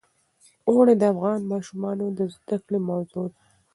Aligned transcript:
اوړي 0.69 0.93
د 0.97 1.03
افغان 1.13 1.39
ماشومانو 1.51 2.05
د 2.17 2.19
زده 2.35 2.57
کړې 2.65 2.79
موضوع 2.89 3.25
ده. 3.33 3.39